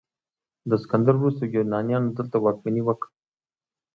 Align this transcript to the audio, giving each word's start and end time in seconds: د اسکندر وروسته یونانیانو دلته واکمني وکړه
د 0.67 0.71
اسکندر 0.77 1.15
وروسته 1.17 1.43
یونانیانو 1.55 2.15
دلته 2.17 2.35
واکمني 2.39 2.81
وکړه 2.85 3.09